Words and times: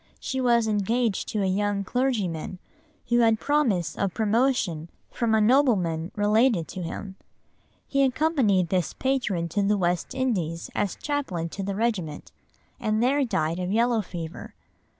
She 0.19 0.41
was 0.41 0.65
engaged 0.67 1.27
to 1.29 1.43
a 1.43 1.45
young 1.45 1.83
clergyman 1.83 2.57
who 3.09 3.19
had 3.19 3.39
promise 3.39 3.95
of 3.95 4.15
promotion 4.15 4.89
from 5.11 5.35
a 5.35 5.39
nobleman 5.39 6.11
related 6.15 6.67
to 6.69 6.81
him. 6.81 7.17
He 7.87 8.01
accompanied 8.03 8.69
this 8.69 8.93
patron 8.95 9.47
to 9.49 9.61
the 9.61 9.77
West 9.77 10.15
Indies 10.15 10.71
as 10.73 10.95
chaplain 10.95 11.49
to 11.49 11.61
the 11.61 11.75
regiment, 11.75 12.31
and 12.79 13.03
there 13.03 13.23
died 13.23 13.59
of 13.59 13.71
yellow 13.71 14.01
fever. 14.01 14.55